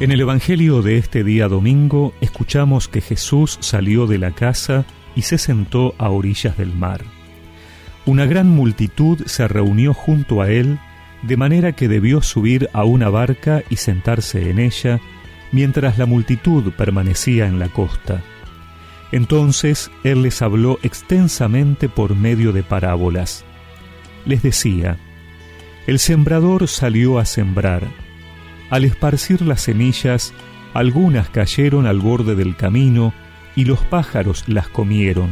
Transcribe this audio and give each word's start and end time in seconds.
En 0.00 0.12
el 0.12 0.22
Evangelio 0.22 0.80
de 0.80 0.96
este 0.96 1.24
día 1.24 1.46
domingo 1.46 2.14
escuchamos 2.22 2.88
que 2.88 3.02
Jesús 3.02 3.58
salió 3.60 4.06
de 4.06 4.16
la 4.16 4.30
casa 4.30 4.86
y 5.14 5.22
se 5.22 5.36
sentó 5.36 5.94
a 5.98 6.08
orillas 6.08 6.56
del 6.56 6.72
mar. 6.74 7.02
Una 8.06 8.24
gran 8.24 8.48
multitud 8.48 9.20
se 9.26 9.46
reunió 9.46 9.92
junto 9.92 10.40
a 10.40 10.50
él, 10.50 10.78
de 11.20 11.36
manera 11.36 11.72
que 11.72 11.86
debió 11.86 12.22
subir 12.22 12.70
a 12.72 12.84
una 12.84 13.10
barca 13.10 13.62
y 13.68 13.76
sentarse 13.76 14.48
en 14.48 14.58
ella, 14.58 15.00
mientras 15.52 15.98
la 15.98 16.06
multitud 16.06 16.72
permanecía 16.72 17.46
en 17.46 17.58
la 17.58 17.68
costa. 17.68 18.22
Entonces 19.12 19.90
él 20.02 20.22
les 20.22 20.40
habló 20.40 20.78
extensamente 20.82 21.90
por 21.90 22.16
medio 22.16 22.52
de 22.52 22.62
parábolas. 22.62 23.44
Les 24.24 24.42
decía, 24.42 24.96
El 25.86 25.98
sembrador 25.98 26.68
salió 26.68 27.18
a 27.18 27.26
sembrar 27.26 27.82
al 28.70 28.84
esparcir 28.84 29.42
las 29.42 29.62
semillas, 29.62 30.32
algunas 30.74 31.28
cayeron 31.28 31.86
al 31.86 31.98
borde 31.98 32.36
del 32.36 32.56
camino 32.56 33.12
y 33.56 33.64
los 33.64 33.80
pájaros 33.80 34.44
las 34.46 34.68
comieron. 34.68 35.30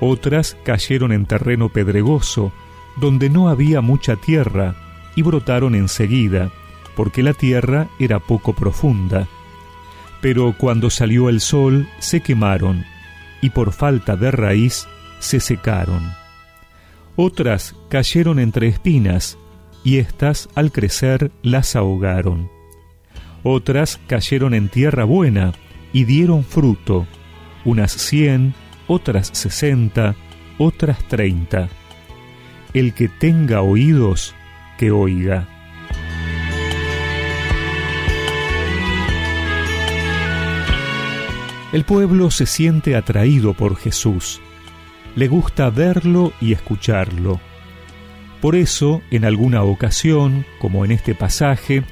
Otras 0.00 0.56
cayeron 0.64 1.12
en 1.12 1.26
terreno 1.26 1.68
pedregoso, 1.68 2.52
donde 2.96 3.28
no 3.30 3.48
había 3.48 3.80
mucha 3.80 4.16
tierra, 4.16 4.76
y 5.16 5.22
brotaron 5.22 5.74
enseguida, 5.74 6.50
porque 6.94 7.24
la 7.24 7.32
tierra 7.32 7.88
era 7.98 8.20
poco 8.20 8.54
profunda. 8.54 9.26
Pero 10.20 10.54
cuando 10.56 10.90
salió 10.90 11.28
el 11.28 11.40
sol 11.40 11.88
se 11.98 12.20
quemaron, 12.20 12.84
y 13.40 13.50
por 13.50 13.72
falta 13.72 14.16
de 14.16 14.30
raíz 14.30 14.86
se 15.18 15.40
secaron. 15.40 16.12
Otras 17.16 17.74
cayeron 17.88 18.38
entre 18.38 18.68
espinas, 18.68 19.38
y 19.88 19.96
éstas 19.96 20.50
al 20.54 20.70
crecer 20.70 21.30
las 21.40 21.74
ahogaron. 21.74 22.50
Otras 23.42 23.98
cayeron 24.06 24.52
en 24.52 24.68
tierra 24.68 25.04
buena 25.04 25.54
y 25.94 26.04
dieron 26.04 26.44
fruto, 26.44 27.06
unas 27.64 27.92
cien, 27.92 28.52
otras 28.86 29.30
sesenta, 29.32 30.14
otras 30.58 30.98
treinta. 31.08 31.70
El 32.74 32.92
que 32.92 33.08
tenga 33.08 33.62
oídos, 33.62 34.34
que 34.76 34.90
oiga. 34.90 35.48
El 41.72 41.84
pueblo 41.84 42.30
se 42.30 42.44
siente 42.44 42.94
atraído 42.94 43.54
por 43.54 43.76
Jesús, 43.76 44.42
le 45.16 45.28
gusta 45.28 45.70
verlo 45.70 46.34
y 46.42 46.52
escucharlo 46.52 47.40
por 48.40 48.56
eso, 48.56 49.02
en 49.10 49.24
alguna 49.24 49.62
ocasión, 49.62 50.44
como 50.58 50.84
en 50.84 50.92
este 50.92 51.14
pasaje, 51.14 51.82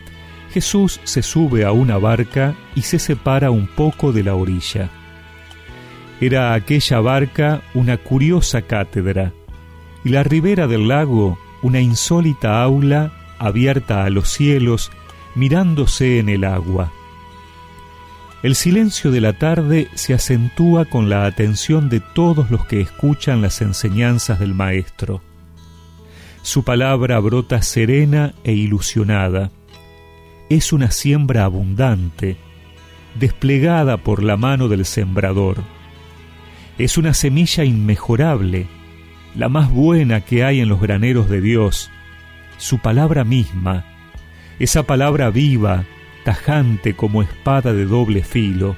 Jesús 0.53 1.01
se 1.05 1.23
sube 1.23 1.65
a 1.65 1.73
una 1.73 1.99
barca 1.99 2.55
y 2.75 2.83
se 2.83 2.99
separa 2.99 3.51
un 3.51 3.67
poco 3.67 4.13
de 4.13 4.23
la 4.23 4.35
orilla. 4.35 4.89
Era 6.21 6.55
aquella 6.55 7.01
barca 7.01 7.63
una 7.75 7.99
curiosa 7.99 8.63
cátedra, 8.63 9.33
y 10.05 10.11
la 10.11 10.23
ribera 10.23 10.67
del 10.67 10.89
lago 10.89 11.39
una 11.63 11.81
insólita 11.81 12.63
aula 12.63 13.13
abierta 13.39 14.05
a 14.05 14.11
los 14.11 14.29
cielos, 14.29 14.91
mirándose 15.35 16.19
en 16.19 16.29
el 16.29 16.45
agua. 16.45 16.93
El 18.43 18.55
silencio 18.55 19.11
de 19.11 19.21
la 19.21 19.33
tarde 19.33 19.89
se 19.95 20.15
acentúa 20.15 20.85
con 20.85 21.09
la 21.09 21.27
atención 21.27 21.89
de 21.89 22.01
todos 22.01 22.51
los 22.51 22.65
que 22.67 22.81
escuchan 22.81 23.43
las 23.43 23.61
enseñanzas 23.61 24.39
del 24.39 24.55
Maestro. 24.55 25.21
Su 26.47 26.63
palabra 26.63 27.19
brota 27.19 27.61
serena 27.61 28.33
e 28.45 28.53
ilusionada. 28.53 29.51
Es 30.49 30.73
una 30.73 30.93
siembra 30.93 31.45
abundante, 31.45 32.37
desplegada 33.19 33.97
por 33.97 34.23
la 34.23 34.37
mano 34.37 34.69
del 34.69 34.85
sembrador. 34.85 35.57
Es 36.79 36.99
una 36.99 37.15
semilla 37.15 37.65
inmejorable, 37.65 38.69
la 39.35 39.49
más 39.49 39.73
buena 39.73 40.21
que 40.21 40.45
hay 40.45 40.61
en 40.61 40.69
los 40.69 40.81
graneros 40.81 41.29
de 41.29 41.41
Dios, 41.41 41.91
su 42.59 42.79
palabra 42.79 43.25
misma, 43.25 43.85
esa 44.61 44.85
palabra 44.85 45.31
viva, 45.31 45.83
tajante 46.25 46.95
como 46.95 47.23
espada 47.23 47.73
de 47.73 47.87
doble 47.87 48.23
filo, 48.23 48.77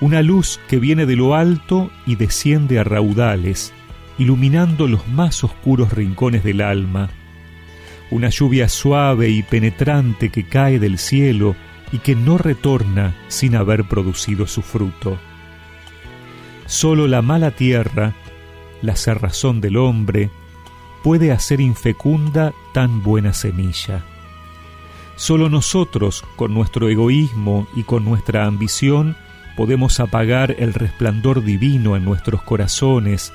una 0.00 0.20
luz 0.20 0.58
que 0.66 0.80
viene 0.80 1.06
de 1.06 1.14
lo 1.14 1.36
alto 1.36 1.92
y 2.06 2.16
desciende 2.16 2.80
a 2.80 2.82
raudales, 2.82 3.72
iluminando 4.18 4.88
los 4.88 5.06
más 5.08 5.44
oscuros 5.44 5.92
rincones 5.92 6.44
del 6.44 6.60
alma, 6.60 7.10
una 8.10 8.28
lluvia 8.28 8.68
suave 8.68 9.30
y 9.30 9.42
penetrante 9.42 10.30
que 10.30 10.44
cae 10.44 10.78
del 10.78 10.98
cielo 10.98 11.56
y 11.92 11.98
que 11.98 12.14
no 12.14 12.38
retorna 12.38 13.14
sin 13.28 13.56
haber 13.56 13.84
producido 13.84 14.46
su 14.46 14.62
fruto. 14.62 15.18
Solo 16.66 17.06
la 17.06 17.22
mala 17.22 17.52
tierra, 17.52 18.14
la 18.82 18.96
cerrazón 18.96 19.60
del 19.60 19.76
hombre, 19.76 20.30
puede 21.02 21.30
hacer 21.30 21.60
infecunda 21.60 22.52
tan 22.72 23.02
buena 23.02 23.32
semilla. 23.32 24.04
Solo 25.16 25.48
nosotros, 25.48 26.24
con 26.36 26.52
nuestro 26.52 26.88
egoísmo 26.88 27.68
y 27.74 27.84
con 27.84 28.04
nuestra 28.04 28.46
ambición, 28.46 29.16
podemos 29.56 30.00
apagar 30.00 30.56
el 30.58 30.74
resplandor 30.74 31.42
divino 31.42 31.96
en 31.96 32.04
nuestros 32.04 32.42
corazones 32.42 33.32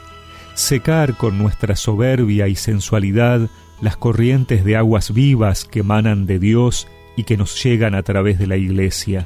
secar 0.54 1.16
con 1.18 1.38
nuestra 1.38 1.76
soberbia 1.76 2.48
y 2.48 2.56
sensualidad 2.56 3.50
las 3.82 3.98
corrientes 3.98 4.64
de 4.64 4.78
aguas 4.78 5.14
vivas 5.14 5.66
que 5.66 5.80
emanan 5.80 6.26
de 6.26 6.40
Dios 6.40 6.88
y 7.16 7.24
que 7.24 7.38
nos 7.38 7.62
llegan 7.64 7.96
a 7.96 8.04
través 8.04 8.40
de 8.40 8.48
la 8.48 8.58
Iglesia. 8.58 9.26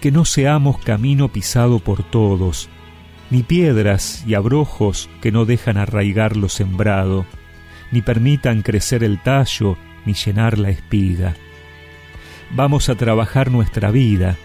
Que 0.00 0.10
no 0.10 0.24
seamos 0.24 0.78
camino 0.78 1.28
pisado 1.28 1.78
por 1.78 2.02
todos, 2.02 2.68
ni 3.30 3.42
piedras 3.42 4.24
y 4.26 4.34
abrojos 4.34 5.08
que 5.20 5.30
no 5.30 5.44
dejan 5.44 5.76
arraigar 5.76 6.36
lo 6.36 6.48
sembrado, 6.48 7.26
ni 7.92 8.02
permitan 8.02 8.62
crecer 8.62 9.04
el 9.04 9.22
tallo, 9.22 9.76
ni 10.06 10.14
llenar 10.14 10.58
la 10.58 10.70
espiga. 10.70 11.34
Vamos 12.52 12.88
a 12.88 12.94
trabajar 12.94 13.50
nuestra 13.50 13.90
vida, 13.90 14.36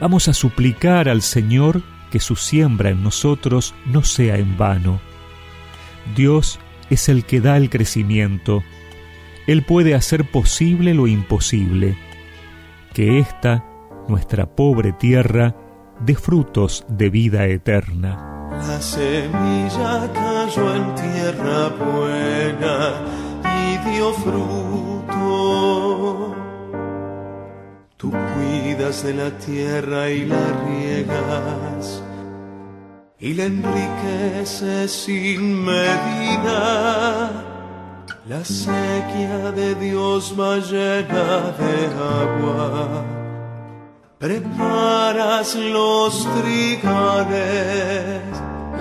vamos 0.00 0.28
a 0.28 0.34
suplicar 0.34 1.08
al 1.08 1.22
Señor 1.22 1.82
que 2.14 2.20
su 2.20 2.36
siembra 2.36 2.90
en 2.90 3.02
nosotros 3.02 3.74
no 3.86 4.04
sea 4.04 4.36
en 4.36 4.56
vano. 4.56 5.00
Dios 6.14 6.60
es 6.88 7.08
el 7.08 7.24
que 7.24 7.40
da 7.40 7.56
el 7.56 7.70
crecimiento. 7.70 8.62
Él 9.48 9.64
puede 9.64 9.96
hacer 9.96 10.30
posible 10.30 10.94
lo 10.94 11.08
imposible. 11.08 11.98
Que 12.92 13.18
esta, 13.18 13.64
nuestra 14.06 14.46
pobre 14.46 14.92
tierra, 14.92 15.56
dé 16.06 16.14
frutos 16.14 16.86
de 16.88 17.10
vida 17.10 17.46
eterna. 17.46 18.52
La 18.52 18.80
semilla 18.80 20.08
cayó 20.14 20.72
en 20.72 20.94
tierra 20.94 21.68
buena 21.70 22.92
y 23.42 23.76
dio 23.90 24.12
fruto. 24.12 24.84
Tú 28.04 28.10
cuidas 28.10 29.02
de 29.02 29.14
la 29.14 29.30
tierra 29.38 30.10
y 30.10 30.26
la 30.26 30.44
riegas 30.66 32.02
y 33.18 33.32
la 33.32 33.44
enriquece 33.44 34.88
sin 34.88 35.64
medida. 35.64 37.30
La 38.28 38.44
sequía 38.44 39.52
de 39.52 39.74
Dios 39.76 40.34
va 40.38 40.58
llena 40.58 41.54
de 41.62 41.76
agua. 42.20 43.04
Preparas 44.18 45.54
los 45.54 46.28
trigales, 46.42 48.20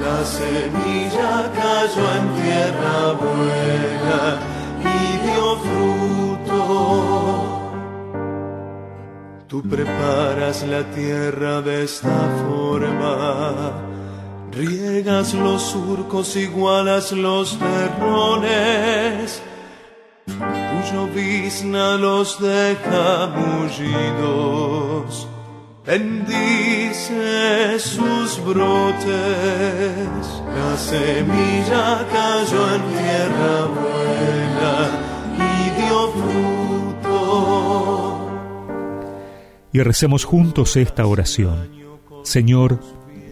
la 0.01 0.25
semilla 0.25 1.49
cayó 1.55 2.05
en 2.19 2.27
tierra 2.43 3.13
buena 3.13 4.52
Tú 9.53 9.61
preparas 9.61 10.63
la 10.63 10.81
tierra 10.95 11.61
de 11.61 11.83
esta 11.83 12.17
forma 12.43 13.71
Riegas 14.51 15.35
los 15.35 15.61
surcos, 15.61 16.35
igualas 16.35 17.11
los 17.11 17.59
terrones, 17.59 19.43
tu 20.25 20.33
llovizna 20.91 21.97
los 21.97 22.41
deja 22.41 23.27
mullidos. 23.27 25.27
Bendice 25.85 27.77
sus 27.77 28.43
brotes, 28.43 30.41
la 30.57 30.75
semilla 30.77 32.07
cayó 32.11 32.73
en 32.73 32.81
tierra 32.97 33.67
buena 33.77 34.73
y 35.37 35.69
dio 35.79 36.11
fruto. 36.11 36.52
y 39.73 39.81
recemos 39.81 40.23
juntos 40.23 40.77
esta 40.77 41.05
oración. 41.05 41.69
Señor, 42.23 42.79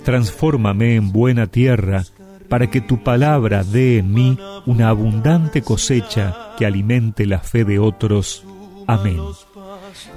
transfórmame 0.03 0.95
en 0.95 1.11
buena 1.11 1.47
tierra 1.47 2.03
para 2.49 2.69
que 2.69 2.81
tu 2.81 3.01
palabra 3.01 3.63
dé 3.63 3.99
en 3.99 4.13
mí 4.13 4.37
una 4.65 4.89
abundante 4.89 5.61
cosecha 5.61 6.53
que 6.57 6.65
alimente 6.65 7.25
la 7.25 7.39
fe 7.39 7.63
de 7.63 7.79
otros. 7.79 8.43
Amén. 8.87 9.21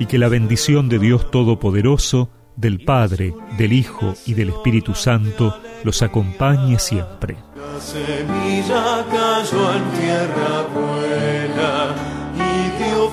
Y 0.00 0.06
que 0.06 0.18
la 0.18 0.28
bendición 0.28 0.88
de 0.88 0.98
Dios 0.98 1.30
Todopoderoso, 1.30 2.30
del 2.56 2.84
Padre, 2.84 3.34
del 3.58 3.72
Hijo 3.72 4.14
y 4.26 4.34
del 4.34 4.48
Espíritu 4.48 4.94
Santo 4.94 5.56
los 5.84 6.02
acompañe 6.02 6.78
siempre. 6.78 7.36
La 7.54 7.80
semilla 7.80 9.04
cayó 9.10 9.74
en 9.74 9.84
tierra 10.00 10.66
y 12.36 12.82
dio. 12.82 13.04